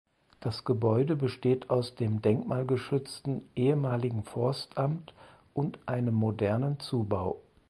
Das 0.39 0.63
Gebäude 0.65 1.15
besteht 1.15 1.69
aus 1.69 1.93
dem 1.93 2.23
denkmalgeschützten 2.23 3.43
ehemaligen 3.55 4.23
Forstamt 4.23 5.13
und 5.53 5.77
einem 5.85 6.15
modernen 6.15 6.79
Zubau. 6.79 7.39